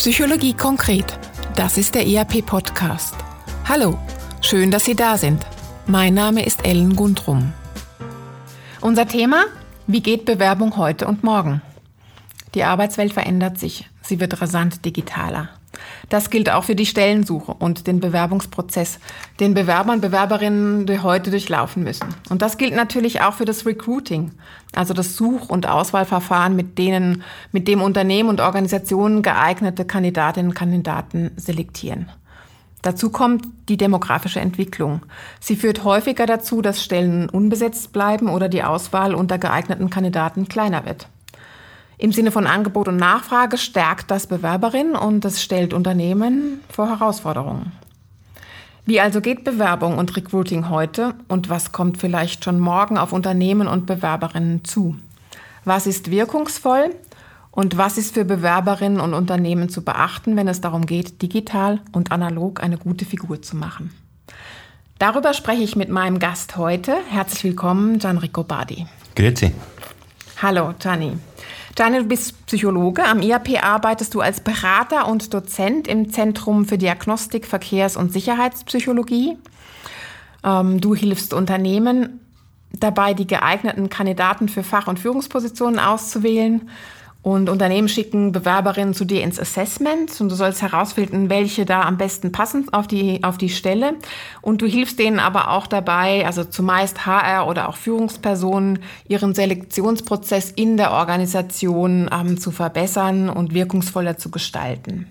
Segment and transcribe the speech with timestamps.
[0.00, 1.18] Psychologie konkret.
[1.56, 3.14] Das ist der ERP-Podcast.
[3.68, 3.98] Hallo,
[4.40, 5.44] schön, dass Sie da sind.
[5.86, 7.52] Mein Name ist Ellen Gundrum.
[8.80, 9.44] Unser Thema?
[9.86, 11.60] Wie geht Bewerbung heute und morgen?
[12.54, 13.90] Die Arbeitswelt verändert sich.
[14.00, 15.50] Sie wird rasant digitaler.
[16.10, 18.98] Das gilt auch für die Stellensuche und den Bewerbungsprozess,
[19.38, 22.08] den Bewerber und Bewerberinnen die heute durchlaufen müssen.
[22.28, 24.32] Und das gilt natürlich auch für das Recruiting,
[24.74, 30.56] also das Such- und Auswahlverfahren, mit denen, mit dem Unternehmen und Organisationen geeignete Kandidatinnen und
[30.56, 32.10] Kandidaten selektieren.
[32.82, 35.02] Dazu kommt die demografische Entwicklung.
[35.38, 40.84] Sie führt häufiger dazu, dass Stellen unbesetzt bleiben oder die Auswahl unter geeigneten Kandidaten kleiner
[40.86, 41.06] wird.
[42.00, 47.72] Im Sinne von Angebot und Nachfrage stärkt das Bewerberin und es stellt Unternehmen vor Herausforderungen.
[48.86, 53.68] Wie also geht Bewerbung und Recruiting heute und was kommt vielleicht schon morgen auf Unternehmen
[53.68, 54.96] und Bewerberinnen zu?
[55.66, 56.94] Was ist wirkungsvoll
[57.50, 62.12] und was ist für Bewerberinnen und Unternehmen zu beachten, wenn es darum geht, digital und
[62.12, 63.94] analog eine gute Figur zu machen?
[64.98, 66.96] Darüber spreche ich mit meinem Gast heute.
[67.10, 68.86] Herzlich willkommen, Gianrico Badi.
[69.14, 69.52] Grüezi.
[70.40, 71.12] Hallo, Gianni.
[71.80, 73.02] Daniel, du bist Psychologe.
[73.06, 79.38] Am IAP arbeitest du als Berater und Dozent im Zentrum für Diagnostik, Verkehrs- und Sicherheitspsychologie.
[80.44, 82.20] Ähm, du hilfst Unternehmen
[82.70, 86.68] dabei, die geeigneten Kandidaten für Fach- und Führungspositionen auszuwählen.
[87.22, 91.98] Und Unternehmen schicken Bewerberinnen zu dir ins Assessment und du sollst herausfinden, welche da am
[91.98, 93.96] besten passen auf die, auf die Stelle.
[94.40, 100.50] Und du hilfst denen aber auch dabei, also zumeist HR oder auch Führungspersonen, ihren Selektionsprozess
[100.50, 105.06] in der Organisation ähm, zu verbessern und wirkungsvoller zu gestalten.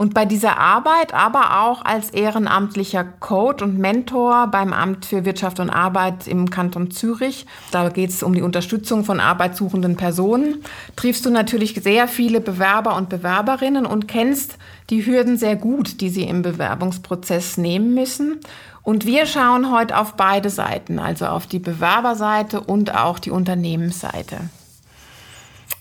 [0.00, 5.60] Und bei dieser Arbeit, aber auch als ehrenamtlicher Coach und Mentor beim Amt für Wirtschaft
[5.60, 10.64] und Arbeit im Kanton Zürich, da geht es um die Unterstützung von arbeitssuchenden Personen,
[10.96, 14.56] triffst du natürlich sehr viele Bewerber und Bewerberinnen und kennst
[14.88, 18.40] die Hürden sehr gut, die sie im Bewerbungsprozess nehmen müssen.
[18.82, 24.38] Und wir schauen heute auf beide Seiten, also auf die Bewerberseite und auch die Unternehmensseite.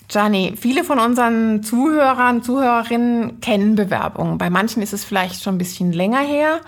[0.10, 4.40] Gianni, viele von unseren Zuhörern, Zuhörerinnen kennen Bewerbungen.
[4.40, 6.62] Bei manchen ist es vielleicht schon ein bisschen länger her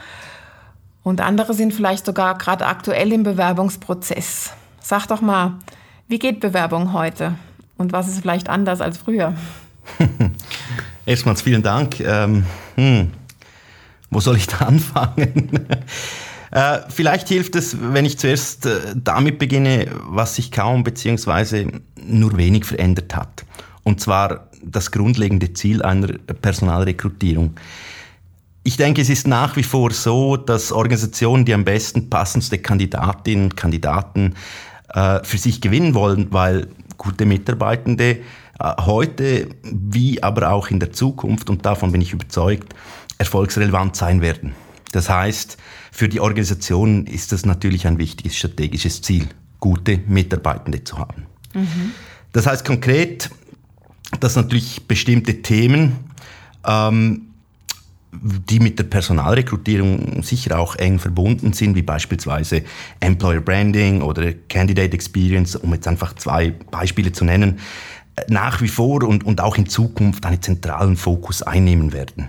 [1.01, 4.51] und andere sind vielleicht sogar gerade aktuell im Bewerbungsprozess.
[4.79, 5.55] Sag doch mal,
[6.07, 7.33] wie geht Bewerbung heute
[7.77, 9.33] und was ist vielleicht anders als früher?
[11.07, 11.99] Erstmals vielen Dank.
[11.99, 13.11] Ähm, hm,
[14.11, 15.67] wo soll ich da anfangen?
[16.51, 21.67] Äh, vielleicht hilft es, wenn ich zuerst äh, damit beginne, was sich kaum bzw.
[22.05, 23.45] nur wenig verändert hat.
[23.83, 26.07] Und zwar das grundlegende Ziel einer
[26.41, 27.55] Personalrekrutierung.
[28.63, 33.45] Ich denke, es ist nach wie vor so, dass Organisationen die am besten passendste Kandidatinnen
[33.45, 34.35] und Kandidaten
[34.93, 38.17] äh, für sich gewinnen wollen, weil gute Mitarbeitende
[38.59, 42.75] äh, heute wie aber auch in der Zukunft, und davon bin ich überzeugt,
[43.17, 44.53] erfolgsrelevant sein werden.
[44.91, 45.57] Das heißt,
[45.91, 49.27] für die Organisation ist das natürlich ein wichtiges strategisches Ziel,
[49.59, 51.25] gute Mitarbeitende zu haben.
[51.53, 51.91] Mhm.
[52.33, 53.29] Das heißt konkret,
[54.19, 55.97] dass natürlich bestimmte Themen,
[56.65, 57.23] ähm,
[58.11, 62.63] die mit der Personalrekrutierung sicher auch eng verbunden sind, wie beispielsweise
[62.99, 67.59] Employer Branding oder Candidate Experience, um jetzt einfach zwei Beispiele zu nennen,
[68.27, 72.27] nach wie vor und, und auch in Zukunft einen zentralen Fokus einnehmen werden.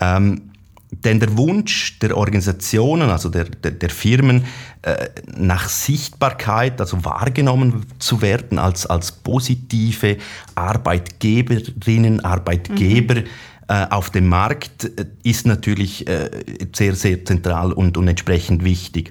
[0.00, 0.51] Ähm,
[0.92, 4.44] denn der Wunsch der Organisationen, also der, der, der Firmen,
[4.82, 10.18] äh, nach Sichtbarkeit, also wahrgenommen zu werden als, als positive
[10.54, 13.26] Arbeitgeberinnen, Arbeitgeber mhm.
[13.68, 16.30] äh, auf dem Markt, äh, ist natürlich äh,
[16.74, 19.10] sehr, sehr zentral und, und entsprechend wichtig.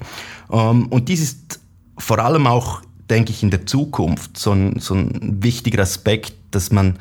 [0.51, 1.59] Ähm, und dies ist
[1.97, 6.71] vor allem auch, denke ich, in der Zukunft so ein, so ein wichtiger Aspekt, dass
[6.71, 6.99] man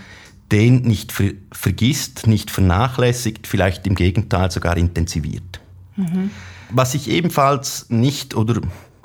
[0.53, 5.61] den nicht ver vergisst, nicht vernachlässigt, vielleicht im Gegenteil sogar intensiviert.
[5.97, 6.31] Mhm.
[6.71, 8.61] Was sich ebenfalls nicht oder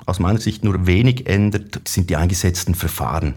[0.06, 3.34] aus meiner Sicht nur wenig ändert, sind die eingesetzten Verfahren.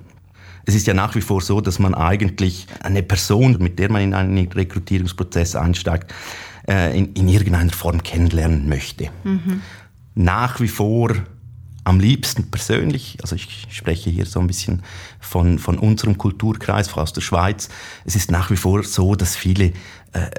[0.66, 4.04] Es ist ja nach wie vor so, dass man eigentlich eine Person, mit der man
[4.04, 6.13] in einen Rekrutierungsprozess einsteigt,
[6.68, 9.10] äh, in, in irgendeiner Form kennenlernen möchte.
[9.24, 9.62] Mhm.
[10.13, 11.16] Nach wie vor
[11.89, 14.83] am liebsten persönlich, also ich spreche hier so ein bisschen
[15.19, 17.69] von, von unserem Kulturkreis, aus der Schweiz,
[18.06, 19.74] es ist nach wie vor so, dass viele
[20.13, 20.30] äh,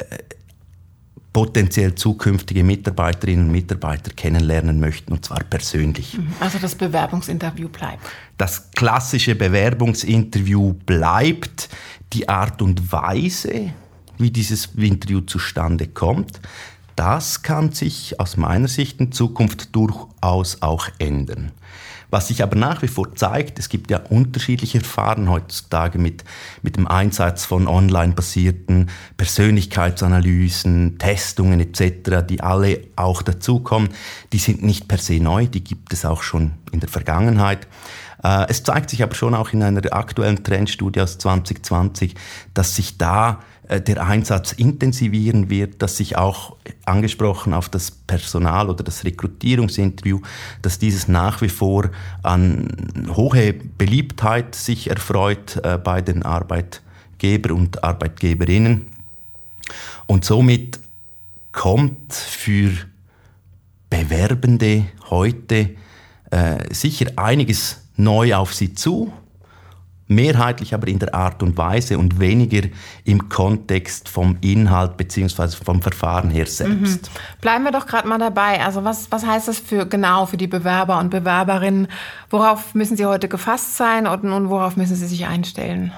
[1.33, 6.19] potenziell zukünftige Mitarbeiterinnen und Mitarbeiter kennenlernen möchten, und zwar persönlich.
[6.19, 6.33] Mhm.
[6.41, 8.05] Also das Bewerbungsinterview bleibt.
[8.37, 11.69] Das klassische Bewerbungsinterview bleibt.
[12.13, 13.73] Die Art und Weise,
[14.19, 16.41] wie dieses Interview zustande kommt,
[17.01, 21.51] das kann sich aus meiner Sicht in Zukunft durchaus auch ändern.
[22.11, 26.25] Was sich aber nach wie vor zeigt, es gibt ja unterschiedliche Verfahren heutzutage mit,
[26.61, 33.89] mit dem Einsatz von online-basierten Persönlichkeitsanalysen, Testungen etc., die alle auch dazukommen.
[34.35, 37.67] Die sind nicht per se neu, die gibt es auch schon in der Vergangenheit.
[38.23, 42.15] Äh, es zeigt sich aber schon auch in einer aktuellen Trendstudie aus 2020,
[42.55, 48.69] dass sich da äh, der Einsatz intensivieren wird, dass sich auch angesprochen auf das Personal
[48.69, 50.21] oder das Rekrutierungsinterview,
[50.63, 51.91] dass dieses nach wie vor
[52.23, 52.69] an
[53.15, 58.87] hohe Beliebtheit sich erfreut äh, bei den Arbeitgeber und Arbeitgeberinnen.
[60.07, 60.81] Und somit
[61.53, 62.73] kommt für
[63.89, 65.71] Bewerbende heute
[66.31, 69.13] äh, sicher einiges neu auf sie zu
[70.11, 72.69] mehrheitlich aber in der Art und Weise und weniger
[73.05, 75.49] im Kontext vom Inhalt bzw.
[75.65, 77.03] vom Verfahren her selbst.
[77.05, 77.41] Mhm.
[77.41, 78.63] Bleiben wir doch gerade mal dabei.
[78.63, 81.87] Also was, was heißt das für genau für die Bewerber und Bewerberinnen?
[82.29, 85.93] Worauf müssen sie heute gefasst sein und, und worauf müssen sie sich einstellen?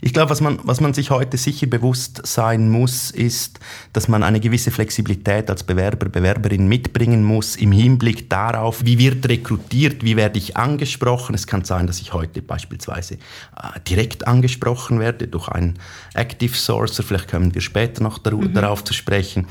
[0.00, 3.60] Ich glaube, was man, was man sich heute sicher bewusst sein muss, ist,
[3.92, 9.28] dass man eine gewisse Flexibilität als Bewerber, Bewerberin mitbringen muss im Hinblick darauf, wie wird
[9.28, 11.34] rekrutiert, wie werde ich angesprochen.
[11.34, 15.78] Es kann sein, dass ich heute beispielsweise äh, direkt angesprochen werde durch einen
[16.14, 18.52] Active Sourcer, vielleicht kommen wir später noch mhm.
[18.52, 19.46] darauf zu sprechen.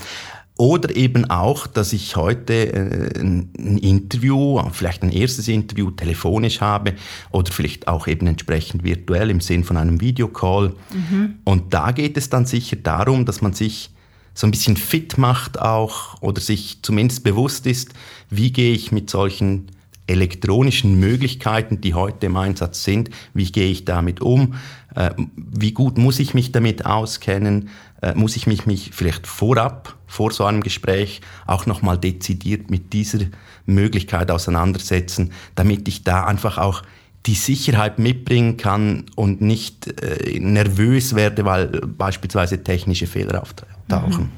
[0.58, 6.94] Oder eben auch, dass ich heute äh, ein Interview, vielleicht ein erstes Interview telefonisch habe
[7.32, 10.74] oder vielleicht auch eben entsprechend virtuell im Sinn von einem Videocall.
[10.94, 11.36] Mhm.
[11.44, 13.90] Und da geht es dann sicher darum, dass man sich
[14.34, 17.94] so ein bisschen fit macht auch oder sich zumindest bewusst ist,
[18.30, 19.68] wie gehe ich mit solchen
[20.08, 24.56] elektronischen Möglichkeiten, die heute im Einsatz sind, wie gehe ich damit um,
[24.96, 27.70] äh, wie gut muss ich mich damit auskennen,
[28.02, 32.94] äh, muss ich mich, mich vielleicht vorab, vor so einem Gespräch, auch nochmal dezidiert mit
[32.94, 33.26] dieser
[33.66, 36.84] Möglichkeit auseinandersetzen, damit ich da einfach auch
[37.26, 44.26] die Sicherheit mitbringen kann und nicht äh, nervös werde, weil beispielsweise technische Fehler auftauchen.
[44.26, 44.32] Mhm.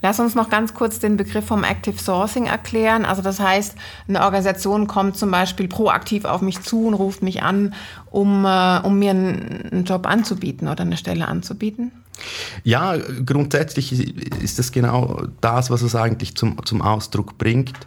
[0.00, 3.04] Lass uns noch ganz kurz den Begriff vom Active Sourcing erklären.
[3.04, 3.74] Also das heißt,
[4.06, 7.74] eine Organisation kommt zum Beispiel proaktiv auf mich zu und ruft mich an,
[8.10, 11.90] um, äh, um mir einen Job anzubieten oder eine Stelle anzubieten.
[12.64, 13.92] Ja, grundsätzlich
[14.42, 17.78] ist das genau das, was es eigentlich zum, zum Ausdruck bringt.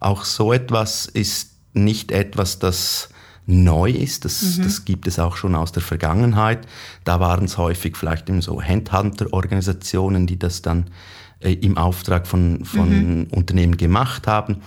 [0.00, 3.08] Auch so etwas ist nicht etwas, das
[3.46, 4.24] neu ist.
[4.24, 4.64] Das, mhm.
[4.64, 6.66] das gibt es auch schon aus der Vergangenheit.
[7.04, 10.90] Da waren es häufig vielleicht eben so Handhunter-Organisationen, die das dann
[11.40, 13.26] äh, im Auftrag von, von mhm.
[13.30, 14.58] Unternehmen gemacht haben.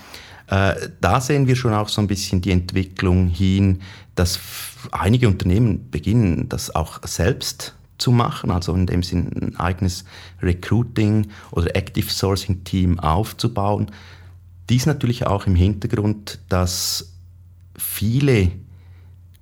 [0.47, 3.81] Äh, da sehen wir schon auch so ein bisschen die Entwicklung hin,
[4.15, 4.39] dass
[4.91, 10.03] einige Unternehmen beginnen, das auch selbst zu machen, also in dem Sinne ein eigenes
[10.41, 13.91] Recruiting oder Active Sourcing Team aufzubauen.
[14.69, 17.13] Dies natürlich auch im Hintergrund, dass
[17.77, 18.51] viele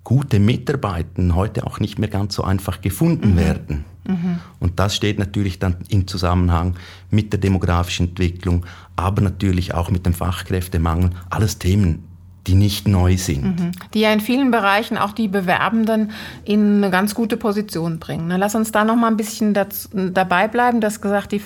[0.04, 3.38] gute Mitarbeiter heute auch nicht mehr ganz so einfach gefunden mhm.
[3.38, 3.86] werden.
[4.08, 4.40] Mhm.
[4.60, 6.76] Und das steht natürlich dann im Zusammenhang
[7.10, 8.66] mit der demografischen Entwicklung,
[8.96, 11.12] aber natürlich auch mit dem Fachkräftemangel.
[11.30, 12.04] Alles Themen,
[12.48, 13.44] die nicht neu sind.
[13.44, 13.72] Mhm.
[13.94, 16.12] Die ja in vielen Bereichen auch die Bewerbenden
[16.46, 18.26] in eine ganz gute Position bringen.
[18.28, 20.82] Na, lass uns da noch mal ein bisschen dazu, dabei bleiben.
[20.82, 21.42] Du hast gesagt, die,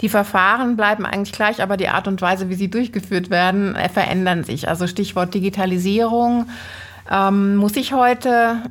[0.00, 3.88] die Verfahren bleiben eigentlich gleich, aber die Art und Weise, wie sie durchgeführt werden, äh,
[3.88, 4.68] verändern sich.
[4.68, 6.46] Also Stichwort Digitalisierung.
[7.12, 8.62] Ähm, muss ich heute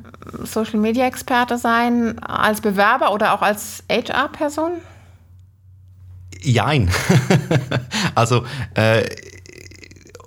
[0.42, 4.72] Social Media Experte sein als Bewerber oder auch als HR-Person?
[6.40, 6.90] Jein.
[8.16, 8.44] also
[8.74, 9.04] äh,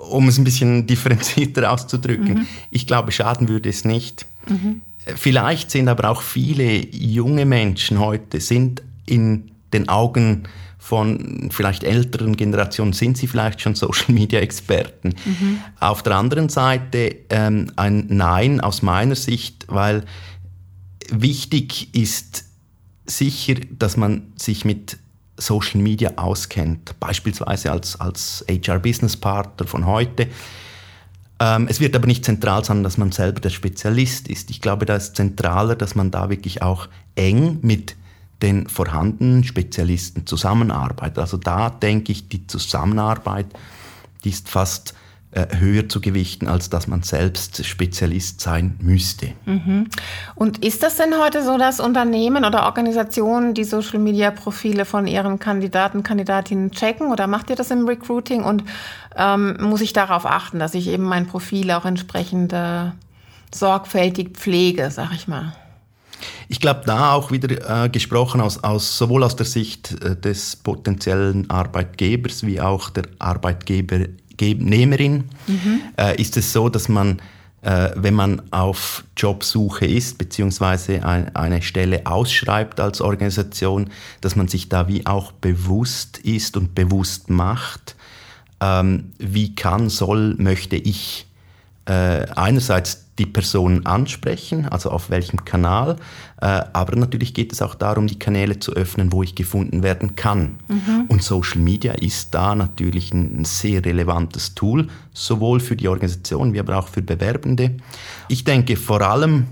[0.09, 2.33] um es ein bisschen differenzierter auszudrücken.
[2.35, 2.47] Mhm.
[2.71, 4.25] Ich glaube, schaden würde es nicht.
[4.47, 4.81] Mhm.
[5.15, 10.47] Vielleicht sind aber auch viele junge Menschen heute sind in den Augen
[10.85, 15.15] von vielleicht älteren Generationen sind sie vielleicht schon Social Media Experten.
[15.25, 15.59] Mhm.
[15.79, 20.03] Auf der anderen Seite ähm, ein Nein aus meiner Sicht, weil
[21.09, 22.45] wichtig ist
[23.07, 24.99] sicher, dass man sich mit
[25.37, 30.27] Social Media auskennt, beispielsweise als, als HR-Business-Partner von heute.
[31.39, 34.51] Ähm, es wird aber nicht zentral sein, dass man selber der Spezialist ist.
[34.51, 37.95] Ich glaube, da ist zentraler, dass man da wirklich auch eng mit
[38.41, 41.19] den vorhandenen Spezialisten zusammenarbeitet.
[41.19, 43.47] Also da denke ich, die Zusammenarbeit,
[44.23, 44.93] die ist fast
[45.35, 49.33] äh, höher zu gewichten, als dass man selbst Spezialist sein müsste.
[49.45, 49.89] Mhm.
[50.33, 56.03] Und ist das denn heute so, dass Unternehmen oder Organisationen die Social-Media-Profile von ihren Kandidaten,
[56.03, 58.63] Kandidatinnen checken oder macht ihr das im Recruiting und
[59.17, 62.91] ähm, muss ich darauf achten, dass ich eben mein Profil auch entsprechend äh,
[63.53, 65.53] sorgfältig pflege, sag ich mal?
[66.47, 70.55] Ich glaube, da auch wieder äh, gesprochen aus, aus, sowohl aus der Sicht äh, des
[70.55, 74.05] potenziellen Arbeitgebers wie auch der Arbeitgeber
[74.35, 75.81] Arbeitnehmerin, mhm.
[75.97, 77.21] äh, ist es so, dass man
[77.61, 83.89] äh, wenn man auf Jobsuche ist, beziehungsweise eine Stelle ausschreibt als Organisation,
[84.21, 87.95] dass man sich da wie auch bewusst ist und bewusst macht,
[88.61, 91.25] ähm, wie kann, soll, möchte ich
[91.85, 95.95] äh, einerseits die Person ansprechen, also auf welchem Kanal,
[96.41, 100.15] äh, aber natürlich geht es auch darum, die Kanäle zu öffnen, wo ich gefunden werden
[100.15, 100.59] kann.
[100.67, 101.05] Mhm.
[101.07, 106.59] Und Social Media ist da natürlich ein sehr relevantes Tool, sowohl für die Organisation wie
[106.59, 107.77] aber auch für Bewerbende.
[108.27, 109.45] Ich denke vor allem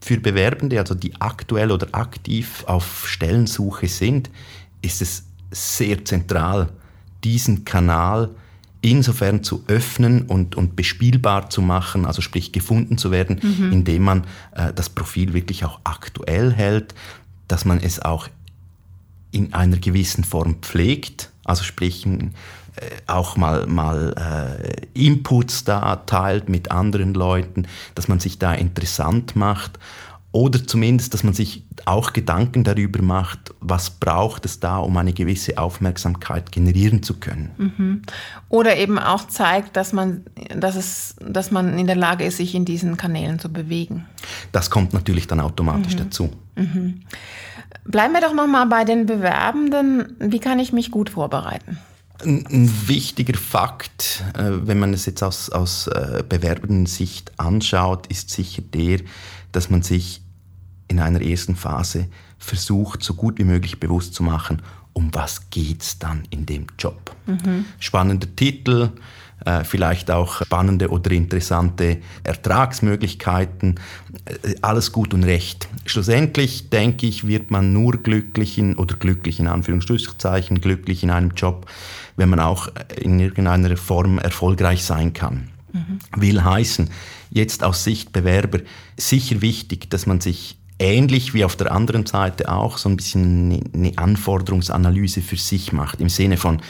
[0.00, 4.28] für Bewerbende, also die aktuell oder aktiv auf Stellensuche sind,
[4.82, 6.68] ist es sehr zentral,
[7.22, 8.28] diesen Kanal
[8.84, 13.72] insofern zu öffnen und, und bespielbar zu machen, also sprich gefunden zu werden, mhm.
[13.72, 16.94] indem man äh, das Profil wirklich auch aktuell hält,
[17.48, 18.28] dass man es auch
[19.30, 22.20] in einer gewissen Form pflegt, also sprich äh,
[23.06, 24.14] auch mal, mal
[24.64, 29.78] äh, Inputs da teilt mit anderen Leuten, dass man sich da interessant macht
[30.34, 35.12] oder zumindest, dass man sich auch Gedanken darüber macht, was braucht es da, um eine
[35.12, 37.52] gewisse Aufmerksamkeit generieren zu können.
[37.56, 38.02] Mhm.
[38.48, 40.24] Oder eben auch zeigt, dass man,
[40.56, 44.06] dass, es, dass man in der Lage ist, sich in diesen Kanälen zu bewegen.
[44.50, 45.98] Das kommt natürlich dann automatisch mhm.
[45.98, 46.30] dazu.
[46.56, 47.02] Mhm.
[47.84, 50.16] Bleiben wir doch nochmal bei den Bewerbenden.
[50.18, 51.78] Wie kann ich mich gut vorbereiten?
[52.24, 58.62] Ein, wichtiger Fakt, äh, wenn man es jetzt aus, aus äh, Bewerbenden-Sicht anschaut, ist sicher
[58.62, 58.98] der,
[59.52, 60.23] dass man sich
[60.88, 64.62] in einer ersten Phase versucht, so gut wie möglich bewusst zu machen,
[64.92, 67.14] um was geht's dann in dem Job.
[67.26, 67.64] Mhm.
[67.78, 68.90] Spannender Titel,
[69.44, 73.80] äh, vielleicht auch spannende oder interessante Ertragsmöglichkeiten,
[74.24, 75.68] äh, alles gut und recht.
[75.84, 81.32] Schlussendlich, denke ich, wird man nur glücklich in, oder glücklich in Anführungszeichen, glücklich in einem
[81.36, 81.66] Job,
[82.16, 85.50] wenn man auch in irgendeiner Form erfolgreich sein kann.
[85.72, 85.98] Mhm.
[86.16, 86.88] Will heißen,
[87.30, 88.60] jetzt aus Sicht Bewerber,
[88.96, 93.62] sicher wichtig, dass man sich ähnlich wie auf der anderen Seite auch so ein bisschen
[93.72, 96.60] eine Anforderungsanalyse für sich macht, im Sinne von,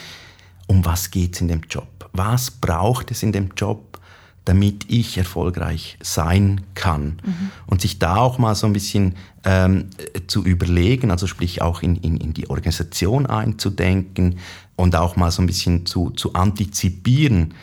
[0.67, 2.09] um was geht es in dem Job?
[2.13, 3.99] Was braucht es in dem Job,
[4.45, 7.21] damit ich erfolgreich sein kann?
[7.23, 7.51] Mhm.
[7.67, 9.89] Und sich da auch mal so ein bisschen ähm,
[10.27, 14.37] zu überlegen, also sprich auch in, in, in die Organisation einzudenken
[14.75, 17.53] und auch mal so ein bisschen zu, zu antizipieren,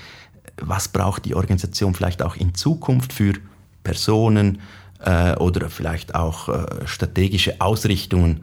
[0.60, 3.34] was braucht die Organisation vielleicht auch in Zukunft für
[3.82, 4.60] Personen,
[5.04, 8.42] äh, oder vielleicht auch äh, strategische Ausrichtungen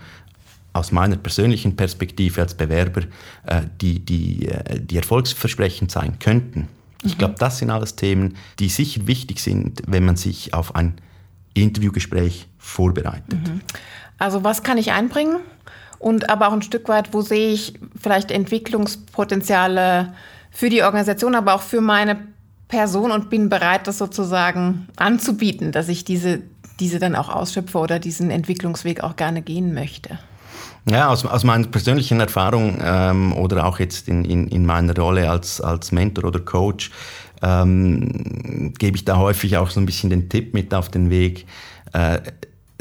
[0.74, 3.02] aus meiner persönlichen Perspektive als Bewerber,
[3.46, 6.68] äh, die, die, äh, die erfolgsversprechend sein könnten.
[7.04, 7.20] Ich mhm.
[7.20, 10.96] glaube, das sind alles Themen, die sicher wichtig sind, wenn man sich auf ein
[11.54, 13.48] Interviewgespräch vorbereitet.
[13.48, 13.62] Mhm.
[14.18, 15.38] Also was kann ich einbringen?
[15.98, 20.14] Und aber auch ein Stück weit, wo sehe ich vielleicht Entwicklungspotenziale
[20.52, 22.20] für die Organisation, aber auch für meine
[22.70, 26.42] Person und bin bereit, das sozusagen anzubieten, dass ich diese,
[26.80, 30.20] diese dann auch ausschöpfe oder diesen Entwicklungsweg auch gerne gehen möchte.
[30.90, 35.30] Ja, aus, aus meiner persönlichen Erfahrung ähm, oder auch jetzt in, in, in meiner Rolle
[35.30, 36.92] als, als Mentor oder Coach
[37.42, 41.48] ähm, gebe ich da häufig auch so ein bisschen den Tipp mit auf den Weg.
[41.94, 42.20] Äh,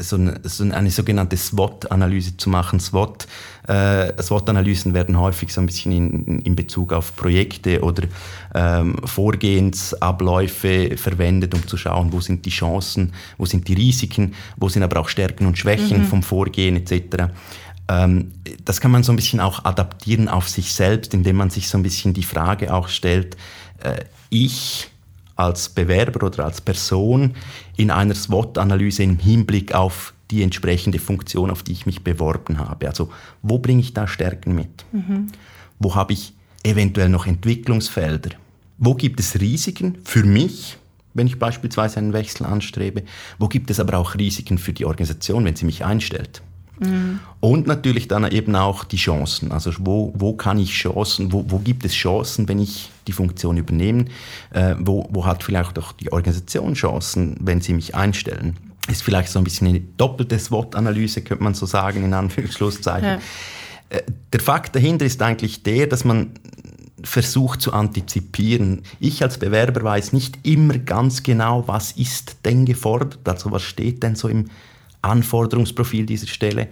[0.01, 2.79] so eine, so eine sogenannte SWOT-Analyse zu machen.
[2.79, 3.27] SWOT,
[3.69, 8.07] äh, SWOT-Analysen werden häufig so ein bisschen in, in Bezug auf Projekte oder
[8.55, 14.69] ähm, Vorgehensabläufe verwendet, um zu schauen, wo sind die Chancen, wo sind die Risiken, wo
[14.69, 16.05] sind aber auch Stärken und Schwächen mhm.
[16.05, 17.31] vom Vorgehen etc.
[17.87, 18.31] Ähm,
[18.65, 21.77] das kann man so ein bisschen auch adaptieren auf sich selbst, indem man sich so
[21.77, 23.37] ein bisschen die Frage auch stellt,
[23.83, 23.99] äh,
[24.31, 24.89] ich
[25.35, 27.35] als Bewerber oder als Person
[27.77, 32.87] in einer SWOT-Analyse im Hinblick auf die entsprechende Funktion, auf die ich mich beworben habe.
[32.87, 33.09] Also
[33.41, 34.85] wo bringe ich da Stärken mit?
[34.91, 35.27] Mhm.
[35.79, 36.33] Wo habe ich
[36.63, 38.31] eventuell noch Entwicklungsfelder?
[38.77, 40.77] Wo gibt es Risiken für mich,
[41.13, 43.03] wenn ich beispielsweise einen Wechsel anstrebe?
[43.37, 46.41] Wo gibt es aber auch Risiken für die Organisation, wenn sie mich einstellt?
[46.79, 47.19] Mhm.
[47.39, 49.51] Und natürlich dann eben auch die Chancen.
[49.51, 53.57] Also wo, wo kann ich Chancen, wo, wo gibt es Chancen, wenn ich die Funktion
[53.57, 54.05] übernehme?
[54.51, 58.55] Äh, wo, wo hat vielleicht auch die Organisation Chancen, wenn sie mich einstellen?
[58.89, 63.07] Ist vielleicht so ein bisschen eine doppelte SWOT-Analyse, könnte man so sagen, in Anführungszeichen.
[63.09, 63.19] Ja.
[63.89, 64.03] Äh,
[64.33, 66.31] der Fakt dahinter ist eigentlich der, dass man
[67.03, 68.81] versucht zu antizipieren.
[68.99, 74.03] Ich als Bewerber weiß nicht immer ganz genau, was ist denn gefordert, also was steht
[74.03, 74.45] denn so im
[75.01, 76.67] Anforderungsprofil dieser Stelle.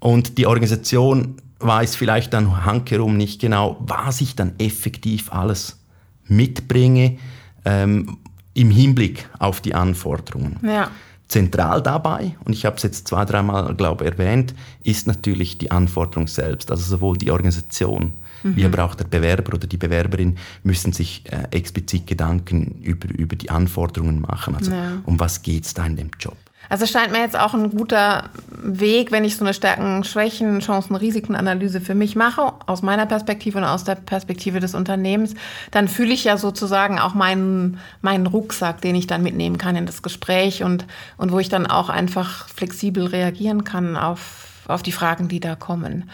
[0.00, 5.78] Und die Organisation weiß vielleicht dann hankerum nicht genau, was ich dann effektiv alles
[6.26, 7.18] mitbringe
[7.64, 8.18] ähm,
[8.54, 10.58] im Hinblick auf die Anforderungen.
[10.62, 10.90] Ja.
[11.32, 15.70] Zentral dabei, und ich habe es jetzt zwei, dreimal, glaube ich, erwähnt, ist natürlich die
[15.70, 16.70] Anforderung selbst.
[16.70, 18.12] Also sowohl die Organisation
[18.42, 18.56] mhm.
[18.56, 23.34] wie aber auch der Bewerber oder die Bewerberin müssen sich äh, explizit Gedanken über, über
[23.34, 24.54] die Anforderungen machen.
[24.56, 25.00] Also ja.
[25.04, 26.36] um was geht es da in dem Job?
[26.72, 30.60] Also es scheint mir jetzt auch ein guter Weg, wenn ich so eine Stärken, Schwächen,
[30.60, 35.34] Chancen, Risikenanalyse für mich mache, aus meiner Perspektive und aus der Perspektive des Unternehmens,
[35.70, 39.84] dann fühle ich ja sozusagen auch meinen, meinen Rucksack, den ich dann mitnehmen kann in
[39.84, 40.86] das Gespräch und,
[41.18, 45.56] und wo ich dann auch einfach flexibel reagieren kann auf, auf die Fragen, die da
[45.56, 46.08] kommen.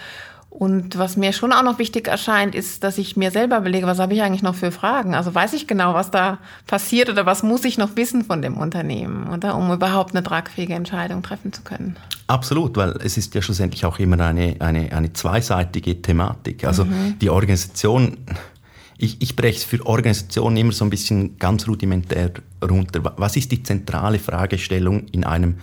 [0.51, 3.99] Und was mir schon auch noch wichtig erscheint, ist, dass ich mir selber überlege, was
[3.99, 5.15] habe ich eigentlich noch für Fragen?
[5.15, 8.57] Also weiß ich genau, was da passiert oder was muss ich noch wissen von dem
[8.57, 11.97] Unternehmen, oder um überhaupt eine tragfähige Entscheidung treffen zu können?
[12.29, 16.65] Absolut, weil es ist ja schlussendlich auch immer eine, eine, eine zweiseitige Thematik.
[16.65, 17.19] Also mhm.
[17.21, 18.17] die Organisation,
[18.97, 22.33] ich, ich breche es für Organisationen immer so ein bisschen ganz rudimentär
[22.67, 23.13] runter.
[23.17, 25.59] Was ist die zentrale Fragestellung in einem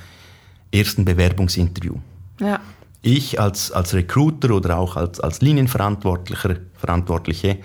[0.72, 1.96] ersten Bewerbungsinterview?
[2.40, 2.60] Ja
[3.06, 7.60] ich als, als Recruiter oder auch als, als Linienverantwortlicher, Verantwortliche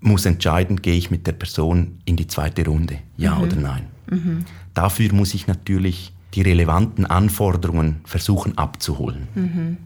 [0.00, 3.42] muss entscheiden, gehe ich mit der Person in die zweite Runde, ja mhm.
[3.42, 3.86] oder nein.
[4.10, 4.44] Mhm.
[4.74, 9.28] Dafür muss ich natürlich die relevanten Anforderungen versuchen abzuholen.
[9.34, 9.76] Mhm.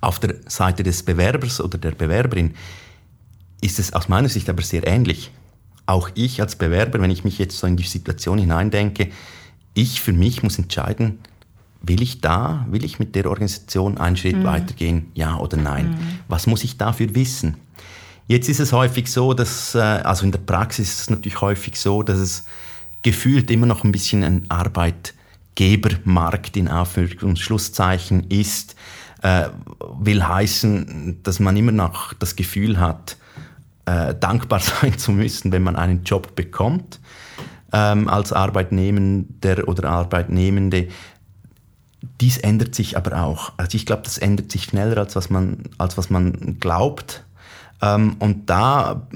[0.00, 2.54] Auf der Seite des Bewerbers oder der Bewerberin
[3.60, 5.30] ist es aus meiner Sicht aber sehr ähnlich.
[5.86, 9.10] Auch ich als Bewerber, wenn ich mich jetzt so in die Situation hineindenke,
[9.74, 11.20] ich für mich muss entscheiden,
[11.82, 14.44] will ich da, will ich mit der Organisation einen Schritt mhm.
[14.44, 15.90] weitergehen, ja oder nein?
[15.90, 16.18] Mhm.
[16.28, 17.56] Was muss ich dafür wissen?
[18.28, 21.78] Jetzt ist es häufig so, dass, äh, also in der Praxis ist es natürlich häufig
[21.78, 22.44] so, dass es
[23.02, 28.76] gefühlt immer noch ein bisschen ein Arbeitgebermarkt in Anführungs- und Schlusszeichen ist,
[29.22, 29.48] äh,
[30.00, 33.16] will heißen, dass man immer noch das Gefühl hat,
[33.86, 37.00] äh, dankbar sein zu müssen, wenn man einen Job bekommt
[37.72, 40.88] ähm, als Arbeitnehmender oder Arbeitnehmende,
[42.20, 43.52] dies ändert sich aber auch.
[43.56, 47.24] Also ich glaube, das ändert sich schneller, als was man, als was man glaubt.
[47.80, 49.06] Ähm, und da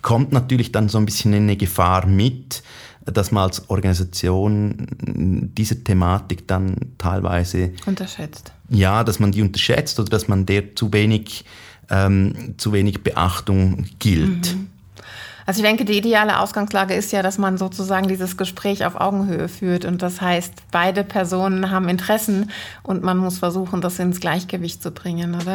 [0.00, 2.62] kommt natürlich dann so ein bisschen eine Gefahr mit,
[3.04, 4.86] dass man als Organisation
[5.56, 8.52] diese Thematik dann teilweise unterschätzt.
[8.68, 11.44] Ja, dass man die unterschätzt oder dass man der zu wenig,
[11.90, 14.54] ähm, zu wenig Beachtung gilt.
[14.54, 14.68] Mhm.
[15.52, 19.50] Also ich denke, die ideale Ausgangslage ist ja, dass man sozusagen dieses Gespräch auf Augenhöhe
[19.50, 19.84] führt.
[19.84, 22.50] Und das heißt, beide Personen haben Interessen
[22.82, 25.52] und man muss versuchen, das ins Gleichgewicht zu bringen, oder?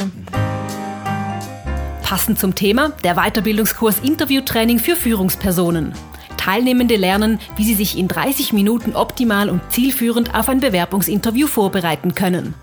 [2.03, 5.93] Passend zum Thema der Weiterbildungskurs Interviewtraining für Führungspersonen.
[6.37, 12.13] Teilnehmende lernen, wie sie sich in 30 Minuten optimal und zielführend auf ein Bewerbungsinterview vorbereiten
[12.13, 12.53] können.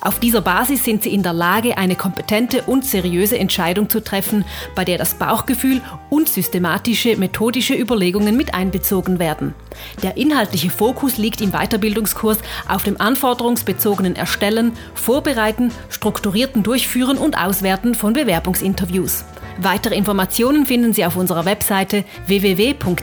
[0.00, 4.44] Auf dieser Basis sind sie in der Lage, eine kompetente und seriöse Entscheidung zu treffen,
[4.74, 9.54] bei der das Bauchgefühl und systematische, methodische Überlegungen mit einbezogen werden.
[10.02, 17.94] Der inhaltliche Fokus liegt im Weiterbildungskurs auf dem anforderungsbezogenen Erstellen, Vorbereiten, strukturierten Durchführen und Auswerten
[17.94, 19.24] von Bewerbungsinterviews.
[19.60, 22.98] Weitere Informationen finden Sie auf unserer Webseite www.zhaw.ch/iap.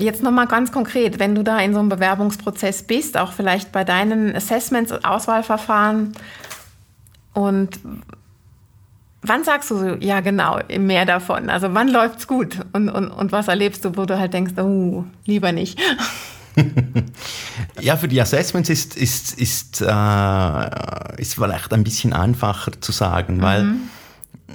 [0.00, 3.84] Jetzt nochmal ganz konkret, wenn du da in so einem Bewerbungsprozess bist, auch vielleicht bei
[3.84, 6.14] deinen Assessments, Auswahlverfahren
[7.34, 7.78] und
[9.22, 11.50] wann sagst du ja genau mehr davon?
[11.50, 15.04] Also wann läuft's gut und, und, und was erlebst du, wo du halt denkst, oh,
[15.26, 15.78] lieber nicht?
[17.80, 23.36] ja, für die Assessments ist, ist, ist, äh, ist vielleicht ein bisschen einfacher zu sagen,
[23.36, 23.42] mhm.
[23.42, 23.74] weil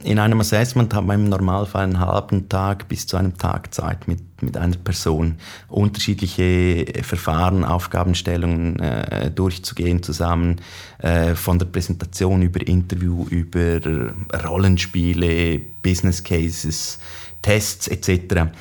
[0.04, 4.08] in einem Assessment hat man im Normalfall einen halben Tag bis zu einem Tag Zeit
[4.08, 5.36] mit, mit einer Person,
[5.68, 10.58] unterschiedliche Verfahren, Aufgabenstellungen äh, durchzugehen zusammen,
[11.00, 13.80] äh, von der Präsentation über Interview, über
[14.46, 17.00] Rollenspiele, Business Cases,
[17.42, 18.52] Tests etc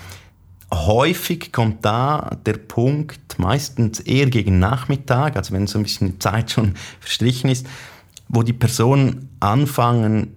[0.75, 6.51] häufig kommt da der Punkt, meistens eher gegen Nachmittag, also wenn so ein bisschen Zeit
[6.51, 7.67] schon verstrichen ist,
[8.29, 10.33] wo die Personen anfangen,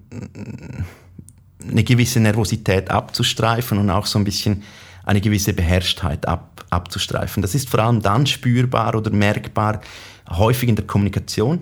[1.69, 4.63] eine gewisse Nervosität abzustreifen und auch so ein bisschen
[5.03, 7.41] eine gewisse Beherrschtheit ab, abzustreifen.
[7.41, 9.81] Das ist vor allem dann spürbar oder merkbar,
[10.29, 11.61] häufig in der Kommunikation,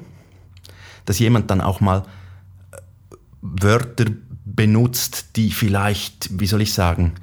[1.06, 2.00] dass jemand dann auch mal
[2.72, 2.78] äh,
[3.42, 4.06] Wörter
[4.46, 7.14] benutzt, die vielleicht, wie soll ich sagen,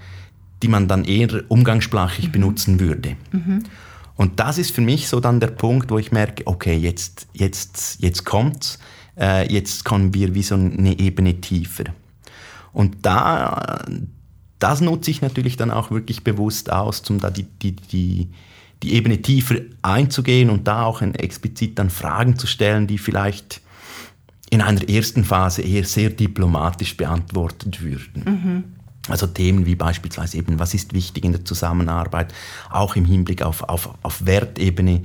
[0.62, 2.32] die man dann eher umgangssprachlich mhm.
[2.32, 3.16] benutzen würde.
[3.32, 3.64] Mhm.
[4.14, 7.96] Und das ist für mich so dann der Punkt, wo ich merke, okay, jetzt, jetzt,
[8.00, 8.78] jetzt kommt's,
[9.18, 11.84] äh, jetzt kommen wir wie so eine Ebene tiefer.
[12.72, 13.84] Und da,
[14.58, 18.30] das nutze ich natürlich dann auch wirklich bewusst aus, um da die, die, die,
[18.82, 23.60] die Ebene tiefer einzugehen und da auch explizit dann Fragen zu stellen, die vielleicht
[24.50, 28.24] in einer ersten Phase eher sehr diplomatisch beantwortet würden.
[28.24, 28.64] Mhm.
[29.08, 32.32] Also Themen wie beispielsweise eben, was ist wichtig in der Zusammenarbeit,
[32.70, 35.02] auch im Hinblick auf, auf, auf Wertebene,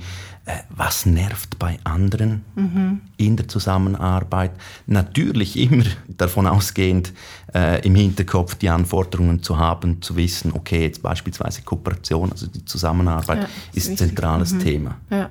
[0.70, 3.00] was nervt bei anderen mhm.
[3.16, 4.52] in der Zusammenarbeit.
[4.86, 7.12] Natürlich immer davon ausgehend
[7.54, 12.64] äh, im Hinterkopf die Anforderungen zu haben, zu wissen, okay, jetzt beispielsweise Kooperation, also die
[12.64, 14.60] Zusammenarbeit ja, ist ein zentrales mhm.
[14.60, 14.96] Thema.
[15.10, 15.30] Ja.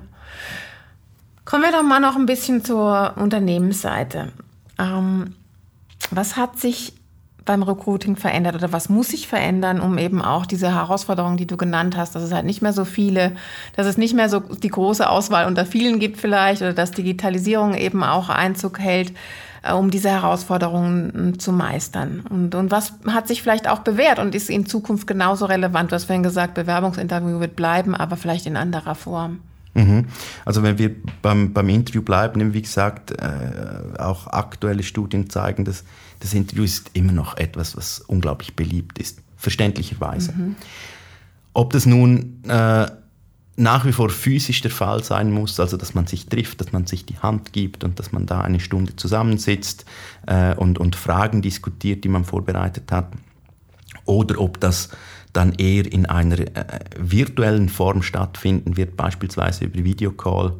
[1.44, 4.32] Kommen wir doch mal noch ein bisschen zur Unternehmensseite.
[4.78, 5.34] Ähm,
[6.10, 6.92] was hat sich
[7.48, 11.56] beim Recruiting verändert oder was muss sich verändern, um eben auch diese Herausforderungen, die du
[11.56, 13.32] genannt hast, dass es halt nicht mehr so viele,
[13.74, 17.74] dass es nicht mehr so die große Auswahl unter vielen gibt vielleicht oder dass Digitalisierung
[17.74, 19.14] eben auch Einzug hält,
[19.62, 22.22] äh, um diese Herausforderungen mm, zu meistern.
[22.28, 25.90] Und, und was hat sich vielleicht auch bewährt und ist in Zukunft genauso relevant?
[25.90, 29.40] Du hast vorhin gesagt, Bewerbungsinterview wird bleiben, aber vielleicht in anderer Form.
[29.78, 30.06] Mhm.
[30.44, 30.90] Also wenn wir
[31.22, 35.84] beim, beim Interview bleiben, wie gesagt, äh, auch aktuelle Studien zeigen, dass
[36.20, 40.32] das Interview ist immer noch etwas, was unglaublich beliebt ist, verständlicherweise.
[40.32, 40.56] Mhm.
[41.54, 42.86] Ob das nun äh,
[43.56, 46.86] nach wie vor physisch der Fall sein muss, also dass man sich trifft, dass man
[46.86, 49.84] sich die Hand gibt und dass man da eine Stunde zusammensitzt
[50.26, 53.12] äh, und, und Fragen diskutiert, die man vorbereitet hat,
[54.04, 54.90] oder ob das
[55.38, 60.54] dann eher in einer äh, virtuellen Form stattfinden wird, beispielsweise über Videocall,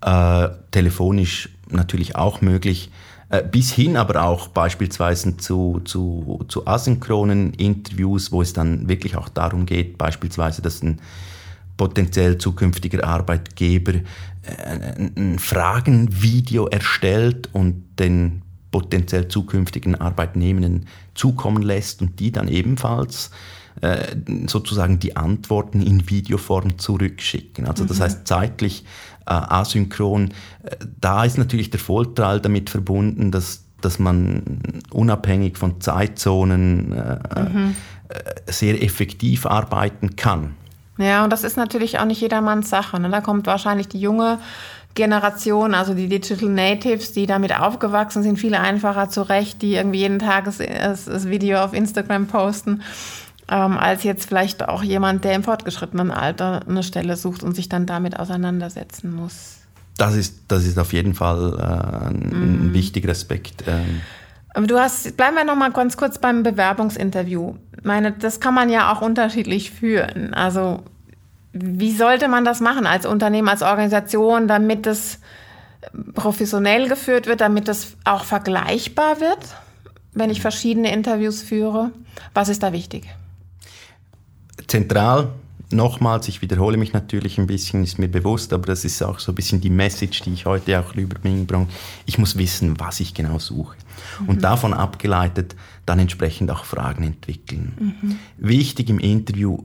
[0.00, 2.90] äh, telefonisch natürlich auch möglich,
[3.28, 9.16] äh, bis hin aber auch beispielsweise zu, zu, zu asynchronen Interviews, wo es dann wirklich
[9.16, 11.00] auch darum geht, beispielsweise, dass ein
[11.76, 18.42] potenziell zukünftiger Arbeitgeber äh, ein Fragenvideo erstellt und den
[18.72, 23.30] potenziell zukünftigen Arbeitnehmenden zukommen lässt und die dann ebenfalls
[23.80, 24.16] äh,
[24.46, 27.66] sozusagen die Antworten in Videoform zurückschicken.
[27.66, 28.02] Also das mhm.
[28.02, 28.84] heißt zeitlich
[29.26, 30.32] äh, asynchron.
[30.62, 37.40] Äh, da ist natürlich der Vorteil damit verbunden, dass, dass man unabhängig von Zeitzonen äh,
[37.40, 37.76] mhm.
[38.08, 40.54] Äh, sehr effektiv arbeiten kann.
[40.98, 42.98] Ja, und das ist natürlich auch nicht jedermanns Sache.
[42.98, 43.08] Ne?
[43.08, 44.40] Da kommt wahrscheinlich die junge
[44.94, 50.18] Generation, also die Digital Natives, die damit aufgewachsen sind, viel einfacher zurecht, die irgendwie jeden
[50.18, 52.82] Tag das, das Video auf Instagram posten
[53.50, 57.68] ähm, als jetzt vielleicht auch jemand, der im fortgeschrittenen Alter eine Stelle sucht und sich
[57.68, 59.56] dann damit auseinandersetzen muss.
[59.96, 62.72] Das ist, das ist auf jeden Fall äh, ein, mhm.
[62.72, 63.64] wichtiger Aspekt.
[63.66, 64.00] Ähm.
[64.66, 67.56] Du hast, bleiben wir noch mal ganz kurz beim Bewerbungsinterview.
[67.76, 70.32] Ich meine, das kann man ja auch unterschiedlich führen.
[70.32, 70.84] Also,
[71.52, 75.18] wie sollte man das machen als Unternehmen, als Organisation, damit es
[76.14, 79.56] professionell geführt wird, damit es auch vergleichbar wird,
[80.12, 81.90] wenn ich verschiedene Interviews führe?
[82.32, 83.08] Was ist da wichtig?
[84.70, 85.32] Zentral,
[85.70, 89.32] nochmals, ich wiederhole mich natürlich ein bisschen, ist mir bewusst, aber das ist auch so
[89.32, 91.68] ein bisschen die Message, die ich heute auch rüberbringen brauche.
[92.06, 93.76] Ich muss wissen, was ich genau suche.
[94.20, 94.28] Mhm.
[94.28, 95.56] Und davon abgeleitet
[95.86, 97.72] dann entsprechend auch Fragen entwickeln.
[97.78, 98.18] Mhm.
[98.38, 99.58] Wichtig im Interview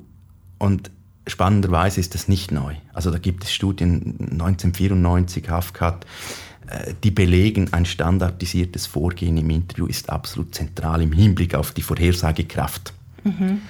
[0.58, 0.92] und
[1.28, 2.76] spannenderweise ist das nicht neu.
[2.94, 6.06] Also da gibt es Studien 1994, HAFCAT,
[6.68, 11.82] äh, die belegen, ein standardisiertes Vorgehen im Interview ist absolut zentral im Hinblick auf die
[11.82, 12.94] Vorhersagekraft.
[13.24, 13.62] Mhm.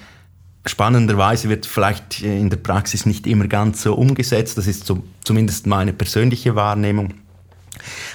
[0.68, 4.58] Spannenderweise wird vielleicht in der Praxis nicht immer ganz so umgesetzt.
[4.58, 7.14] Das ist so, zumindest meine persönliche Wahrnehmung.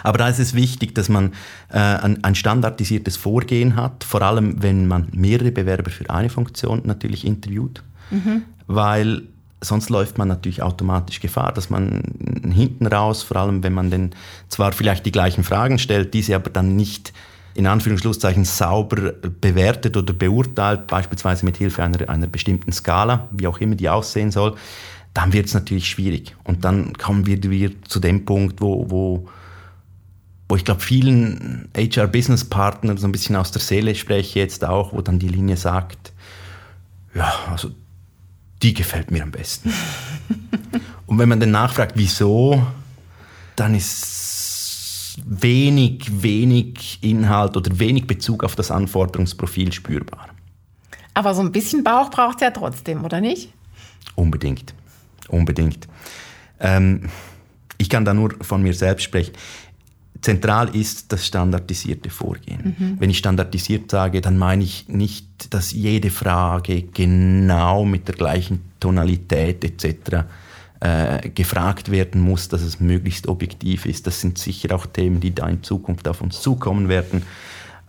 [0.04, 1.34] Aber da ist es wichtig, dass man
[1.70, 6.82] äh, ein, ein, standardisiertes Vorgehen hat, vor allem wenn man mehrere Bewerber für eine Funktion
[6.84, 8.44] natürlich interviewt, mhm.
[8.68, 9.24] weil
[9.62, 12.02] sonst läuft man natürlich automatisch Gefahr, dass man
[12.52, 14.12] hinten raus, vor allem wenn man denn
[14.50, 17.14] zwar vielleicht die gleichen Fragen stellt, diese aber dann nicht
[17.54, 23.60] in Anführungszeichen sauber bewertet oder beurteilt, beispielsweise mit Hilfe einer, einer bestimmten Skala, wie auch
[23.60, 24.56] immer die aussehen soll,
[25.14, 26.36] dann wird es natürlich schwierig.
[26.44, 29.28] Und dann kommen wir wieder zu dem Punkt, wo, wo,
[30.48, 35.02] wo ich glaube, vielen HR-Business-Partnern so ein bisschen aus der Seele spreche jetzt auch, wo
[35.02, 36.14] dann die Linie sagt,
[37.14, 37.72] ja, also
[38.62, 39.74] die gefällt mir am besten.
[41.06, 42.66] Und wenn man dann nachfragt, wieso,
[43.58, 44.21] dann ist
[45.26, 50.30] wenig, wenig Inhalt oder wenig Bezug auf das Anforderungsprofil spürbar.
[51.14, 53.54] Aber so ein bisschen Bauch braucht es ja trotzdem, oder nicht?
[54.16, 54.74] Unbedingt.
[55.28, 55.88] Unbedingt.
[56.60, 57.10] Ähm,
[57.78, 59.34] ich kann da nur von mir selbst sprechen.
[60.22, 62.76] Zentral ist das standardisierte Vorgehen.
[62.78, 62.96] Mhm.
[63.00, 68.62] Wenn ich standardisiert sage, dann meine ich nicht, dass jede Frage genau mit der gleichen
[68.80, 70.26] Tonalität etc
[70.82, 74.08] äh, gefragt werden muss, dass es möglichst objektiv ist.
[74.08, 77.24] Das sind sicher auch Themen, die da in Zukunft auf uns zukommen werden.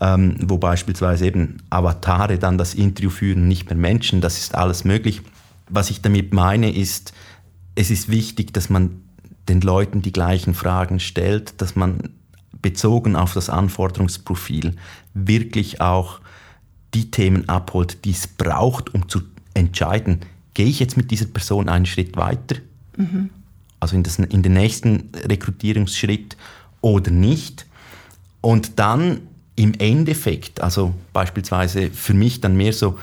[0.00, 4.85] Ähm, wo beispielsweise eben Avatare dann das Interview führen, nicht mehr Menschen, das ist alles
[4.85, 5.22] möglich.
[5.68, 7.12] Was ich damit meine ist,
[7.76, 9.00] es ist wichtig, dass man
[9.48, 12.11] den Leuten die gleichen Fragen stellt, dass man
[12.61, 14.76] bezogen auf das Anforderungsprofil
[15.14, 16.20] wirklich auch
[16.94, 19.22] die Themen abholt, die es braucht, um zu
[19.55, 20.20] entscheiden,
[20.55, 22.57] gehe ich jetzt mit dieser Person einen Schritt weiter,
[22.96, 23.31] mhm.
[23.81, 26.37] also in, das, in den nächsten Rekrutierungsschritt
[26.81, 27.66] oder nicht.
[28.40, 29.20] Und dann
[29.57, 32.98] im Endeffekt, also beispielsweise für mich dann mehr so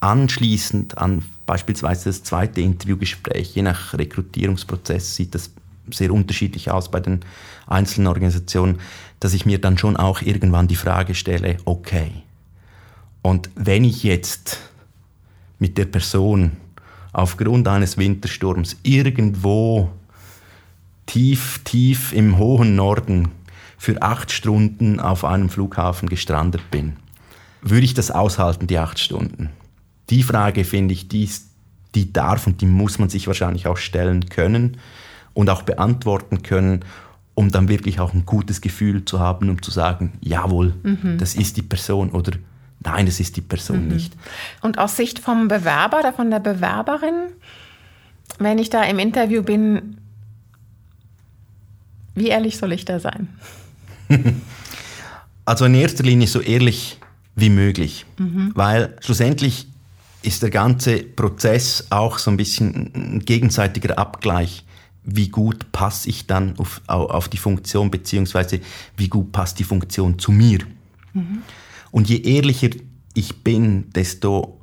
[0.00, 5.50] anschließend an beispielsweise das zweite Interviewgespräch, je nach Rekrutierungsprozess sieht das
[5.90, 7.20] sehr unterschiedlich aus bei den
[7.66, 8.80] einzelnen Organisationen,
[9.20, 12.10] dass ich mir dann schon auch irgendwann die Frage stelle, okay,
[13.22, 14.58] und wenn ich jetzt
[15.58, 16.52] mit der Person
[17.16, 19.90] aufgrund eines Wintersturms irgendwo
[21.06, 23.28] tief, tief im hohen Norden
[23.78, 26.96] für acht Stunden auf einem Flughafen gestrandet bin,
[27.62, 29.48] würde ich das aushalten, die acht Stunden?
[30.10, 31.30] Die Frage finde ich, die,
[31.94, 34.76] die darf und die muss man sich wahrscheinlich auch stellen können
[35.32, 36.84] und auch beantworten können,
[37.34, 41.16] um dann wirklich auch ein gutes Gefühl zu haben, um zu sagen, jawohl, mhm.
[41.16, 42.32] das ist die Person oder
[42.80, 43.94] nein, das ist die Person mhm.
[43.94, 44.12] nicht.
[44.62, 47.28] Und aus Sicht vom Bewerber oder von der Bewerberin,
[48.38, 49.98] wenn ich da im Interview bin,
[52.14, 53.28] wie ehrlich soll ich da sein?
[55.44, 56.98] also in erster Linie so ehrlich
[57.34, 58.52] wie möglich, mhm.
[58.54, 59.66] weil schlussendlich
[60.22, 64.64] ist der ganze Prozess auch so ein bisschen ein gegenseitiger Abgleich
[65.06, 68.60] wie gut passe ich dann auf, auf die Funktion, beziehungsweise
[68.96, 70.58] wie gut passt die Funktion zu mir.
[71.14, 71.42] Mhm.
[71.96, 72.68] Und je ehrlicher
[73.14, 74.60] ich bin, desto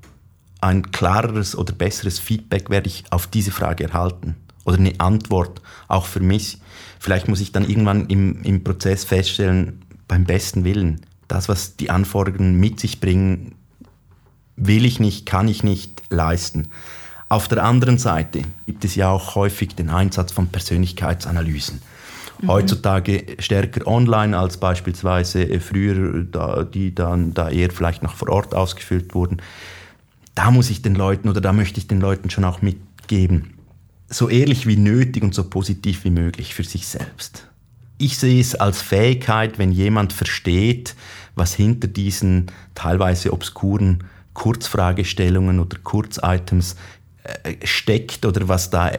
[0.62, 4.36] ein klareres oder besseres Feedback werde ich auf diese Frage erhalten.
[4.66, 6.60] Oder eine Antwort, auch für mich.
[7.00, 11.90] Vielleicht muss ich dann irgendwann im, im Prozess feststellen, beim besten Willen, das, was die
[11.90, 13.56] Anforderungen mit sich bringen,
[14.56, 16.68] will ich nicht, kann ich nicht leisten.
[17.30, 21.82] Auf der anderen Seite gibt es ja auch häufig den Einsatz von Persönlichkeitsanalysen.
[22.44, 22.48] Mhm.
[22.50, 28.54] Heutzutage stärker online als beispielsweise früher, da, die dann da eher vielleicht noch vor Ort
[28.54, 29.42] ausgefüllt wurden.
[30.36, 33.54] Da muss ich den Leuten oder da möchte ich den Leuten schon auch mitgeben,
[34.10, 37.48] so ehrlich wie nötig und so positiv wie möglich für sich selbst.
[37.98, 40.96] Ich sehe es als Fähigkeit, wenn jemand versteht,
[41.36, 44.04] was hinter diesen teilweise obskuren
[44.34, 46.76] Kurzfragestellungen oder Kurzitems
[47.24, 48.92] äh, steckt oder was da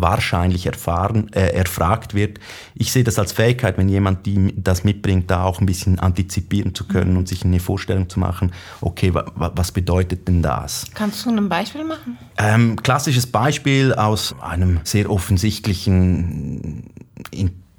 [0.00, 2.38] wahrscheinlich erfahren, äh, erfragt wird.
[2.74, 6.74] Ich sehe das als Fähigkeit, wenn jemand die, das mitbringt, da auch ein bisschen antizipieren
[6.74, 10.86] zu können und sich eine Vorstellung zu machen, okay, wa, wa, was bedeutet denn das?
[10.94, 12.18] Kannst du ein Beispiel machen?
[12.38, 16.84] Ähm, klassisches Beispiel aus einem sehr offensichtlichen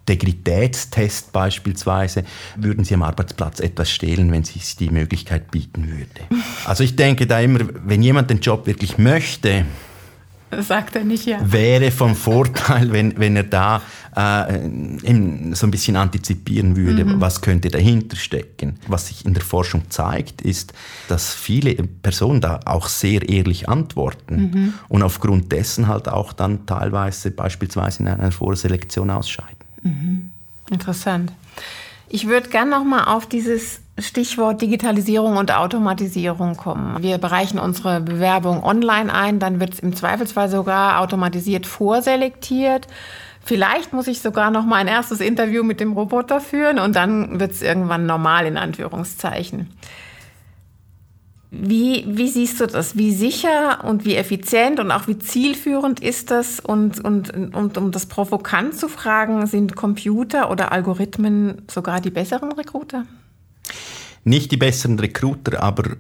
[0.07, 2.25] Integritätstest beispielsweise,
[2.55, 6.21] würden Sie am Arbeitsplatz etwas stehlen, wenn Sie es die Möglichkeit bieten würde.
[6.65, 9.65] Also ich denke da immer, wenn jemand den Job wirklich möchte,
[10.59, 11.39] sagt er nicht, ja.
[11.41, 13.81] Wäre vom Vorteil, wenn, wenn er da
[14.15, 14.59] äh,
[15.53, 17.21] so ein bisschen antizipieren würde, mhm.
[17.21, 18.79] was könnte dahinter stecken.
[18.87, 20.73] Was sich in der Forschung zeigt, ist,
[21.07, 24.73] dass viele Personen da auch sehr ehrlich antworten mhm.
[24.87, 29.57] und aufgrund dessen halt auch dann teilweise beispielsweise in einer Vorselektion ausscheiden.
[29.83, 30.31] Mhm.
[30.69, 31.31] Interessant.
[32.07, 37.01] Ich würde gerne noch mal auf dieses Stichwort Digitalisierung und Automatisierung kommen.
[37.01, 42.87] Wir bereichen unsere Bewerbung online ein, dann wird es im Zweifelsfall sogar automatisiert vorselektiert.
[43.43, 47.39] Vielleicht muss ich sogar noch mal ein erstes Interview mit dem Roboter führen und dann
[47.39, 49.69] wird es irgendwann normal in Anführungszeichen.
[51.57, 52.97] Wie, wie siehst du das?
[52.97, 56.59] Wie sicher und wie effizient und auch wie zielführend ist das?
[56.59, 62.51] Und, und, und um das provokant zu fragen, sind Computer oder Algorithmen sogar die besseren
[62.51, 63.05] Recruiter?
[64.23, 65.97] Nicht die besseren Recruiter, aber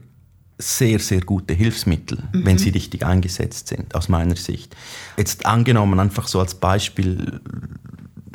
[0.57, 2.45] sehr, sehr gute Hilfsmittel, mhm.
[2.45, 4.75] wenn sie richtig eingesetzt sind, aus meiner Sicht.
[5.17, 7.39] Jetzt angenommen, einfach so als Beispiel,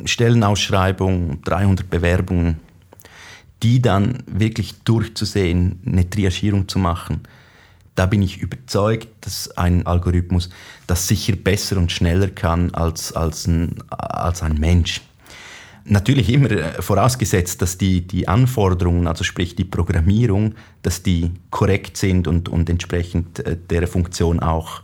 [0.05, 2.57] Stellenausschreibung, 300 Bewerbungen,
[3.63, 7.21] die dann wirklich durchzusehen, eine Triagierung zu machen,
[7.95, 10.49] da bin ich überzeugt, dass ein Algorithmus
[10.87, 15.01] das sicher besser und schneller kann als, als, ein, als ein Mensch.
[15.85, 21.97] Natürlich immer äh, vorausgesetzt, dass die, die Anforderungen, also sprich die Programmierung, dass die korrekt
[21.97, 24.81] sind und, und entsprechend äh, der Funktion auch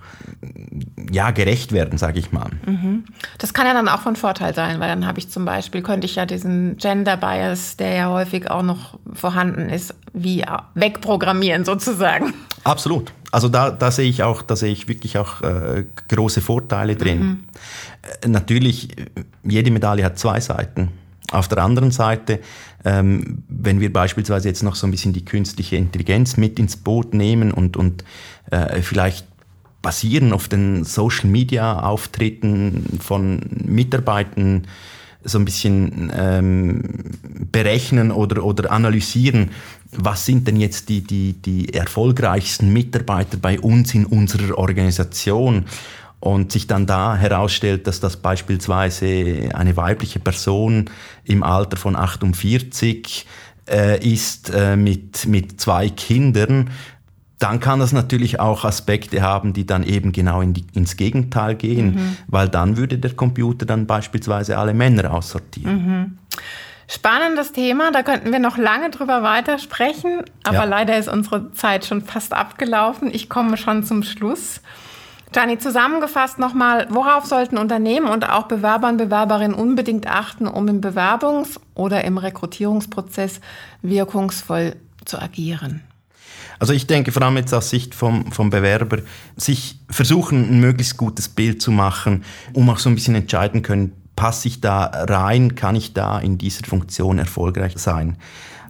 [1.11, 2.49] ja, gerecht werden, sage ich mal.
[2.65, 3.05] Mhm.
[3.37, 6.05] Das kann ja dann auch von Vorteil sein, weil dann habe ich zum Beispiel, könnte
[6.05, 10.43] ich ja diesen Gender Bias, der ja häufig auch noch vorhanden ist, wie
[10.75, 12.33] wegprogrammieren sozusagen.
[12.63, 13.13] Absolut.
[13.31, 17.19] Also da, da sehe ich auch, da sehe ich wirklich auch äh, große Vorteile drin.
[17.19, 17.43] Mhm.
[18.21, 18.89] Äh, natürlich,
[19.43, 20.89] jede Medaille hat zwei Seiten.
[21.31, 22.39] Auf der anderen Seite,
[22.85, 27.13] ähm, wenn wir beispielsweise jetzt noch so ein bisschen die künstliche Intelligenz mit ins Boot
[27.13, 28.05] nehmen und, und
[28.49, 29.27] äh, vielleicht
[29.81, 34.67] basieren auf den Social Media Auftritten von Mitarbeitern
[35.23, 36.83] so ein bisschen ähm,
[37.51, 39.51] berechnen oder, oder analysieren,
[39.91, 45.65] was sind denn jetzt die, die, die erfolgreichsten Mitarbeiter bei uns in unserer Organisation?
[46.19, 50.89] Und sich dann da herausstellt, dass das beispielsweise eine weibliche Person
[51.25, 53.27] im Alter von 48
[53.69, 56.71] äh, ist äh, mit, mit zwei Kindern,
[57.39, 61.55] dann kann das natürlich auch Aspekte haben, die dann eben genau in die, ins Gegenteil
[61.55, 62.17] gehen, mhm.
[62.27, 65.75] weil dann würde der Computer dann beispielsweise alle Männer aussortieren.
[65.75, 66.17] Mhm.
[66.89, 70.63] Spannendes Thema, da könnten wir noch lange drüber weitersprechen, aber ja.
[70.63, 73.13] leider ist unsere Zeit schon fast abgelaufen.
[73.13, 74.61] Ich komme schon zum Schluss.
[75.33, 80.79] Gianni, zusammengefasst nochmal, worauf sollten Unternehmen und auch Bewerber und Bewerberinnen unbedingt achten, um im
[80.81, 83.41] Bewerbungs- oder im Rekrutierungsprozess
[83.81, 85.83] wirkungsvoll zu agieren?
[86.59, 88.99] Also ich denke vor allem jetzt aus Sicht vom, vom Bewerber,
[89.35, 93.93] sich versuchen, ein möglichst gutes Bild zu machen, um auch so ein bisschen entscheiden können,
[94.15, 98.17] passe ich da rein, kann ich da in dieser Funktion erfolgreich sein.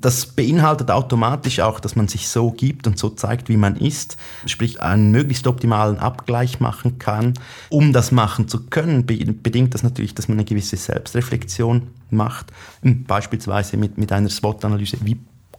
[0.02, 4.18] Das beinhaltet automatisch auch, dass man sich so gibt und so zeigt, wie man ist,
[4.46, 7.34] sprich einen möglichst optimalen Abgleich machen kann.
[7.70, 13.78] Um das machen zu können, bedingt das natürlich, dass man eine gewisse Selbstreflexion macht, beispielsweise
[13.78, 15.18] mit, mit einer SWOT-Analyse, wie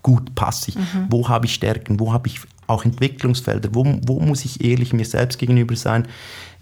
[0.09, 1.07] gut passe ich, mhm.
[1.11, 5.05] wo habe ich Stärken, wo habe ich auch Entwicklungsfelder, wo, wo muss ich ehrlich mir
[5.05, 6.09] selbst gegenüber sein.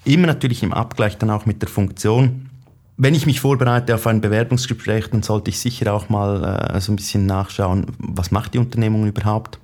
[0.05, 2.51] Immer natürlich im Abgleich dann auch mit der Funktion.
[2.97, 6.91] Wenn ich mich vorbereite auf ein Bewerbungsgespräch, dann sollte ich sicher auch mal äh, so
[6.91, 9.61] ein bisschen nachschauen, was macht die Unternehmung überhaupt?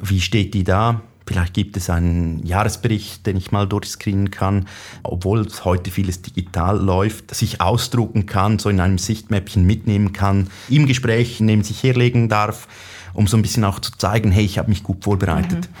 [0.00, 1.00] Wie steht die da?
[1.26, 4.66] Vielleicht gibt es einen Jahresbericht, den ich mal durchscreenen kann,
[5.02, 10.48] obwohl heute vieles digital läuft, dass ich ausdrucken kann, so in einem Sichtmäppchen mitnehmen kann,
[10.68, 12.68] im Gespräch neben sich herlegen darf,
[13.14, 15.68] um so ein bisschen auch zu zeigen, hey, ich habe mich gut vorbereitet.
[15.68, 15.74] Mhm.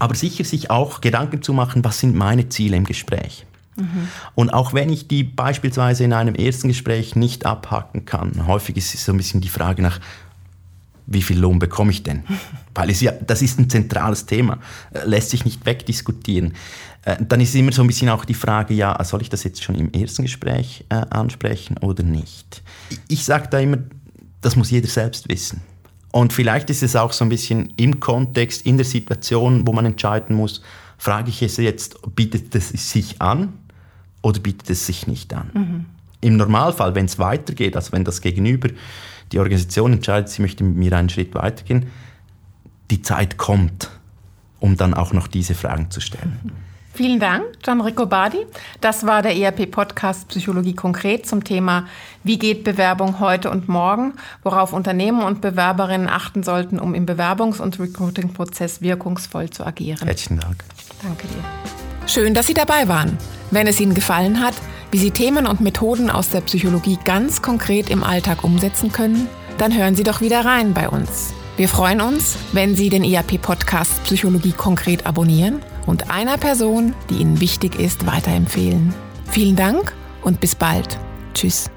[0.00, 3.46] Aber sicher sich auch Gedanken zu machen, was sind meine Ziele im Gespräch.
[3.76, 4.08] Mhm.
[4.34, 8.94] Und auch wenn ich die beispielsweise in einem ersten Gespräch nicht abhaken kann, häufig ist
[8.94, 10.00] es so ein bisschen die Frage nach,
[11.06, 12.24] wie viel Lohn bekomme ich denn?
[12.78, 14.60] Weil es ja, das ist ein zentrales Thema,
[14.92, 16.54] äh, lässt sich nicht wegdiskutieren.
[17.04, 19.64] Äh, dann ist immer so ein bisschen auch die Frage, ja, soll ich das jetzt
[19.64, 22.62] schon im ersten Gespräch äh, ansprechen oder nicht?
[23.08, 23.78] Ich sage da immer,
[24.42, 25.60] das muss jeder selbst wissen.
[26.12, 29.84] Und vielleicht ist es auch so ein bisschen im Kontext, in der Situation, wo man
[29.84, 30.62] entscheiden muss,
[30.98, 33.54] frage ich es jetzt, bietet es sich an
[34.22, 35.50] oder bietet es sich nicht an?
[35.52, 35.84] Mhm.
[36.20, 38.68] Im Normalfall, wenn es weitergeht, also wenn das Gegenüber
[39.32, 41.86] die Organisation entscheidet, sie möchte mit mir einen Schritt weitergehen,
[42.90, 43.90] die Zeit kommt,
[44.60, 46.38] um dann auch noch diese Fragen zu stellen.
[46.98, 48.44] Vielen Dank, Gian Badi.
[48.80, 51.86] Das war der ERP-Podcast Psychologie konkret zum Thema
[52.24, 57.60] Wie geht Bewerbung heute und morgen, worauf Unternehmen und Bewerberinnen achten sollten, um im Bewerbungs-
[57.60, 60.04] und Recruiting-Prozess wirkungsvoll zu agieren.
[60.04, 60.64] Herzlichen Dank.
[61.00, 62.08] Danke dir.
[62.08, 63.16] Schön, dass Sie dabei waren.
[63.52, 64.54] Wenn es Ihnen gefallen hat,
[64.90, 69.72] wie Sie Themen und Methoden aus der Psychologie ganz konkret im Alltag umsetzen können, dann
[69.76, 71.32] hören Sie doch wieder rein bei uns.
[71.58, 77.40] Wir freuen uns, wenn Sie den IAP-Podcast Psychologie konkret abonnieren und einer Person, die Ihnen
[77.40, 78.94] wichtig ist, weiterempfehlen.
[79.28, 79.92] Vielen Dank
[80.22, 81.00] und bis bald.
[81.34, 81.68] Tschüss.